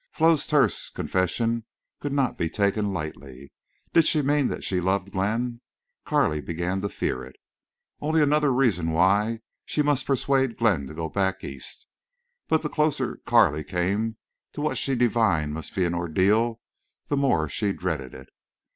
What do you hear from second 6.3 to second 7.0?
began to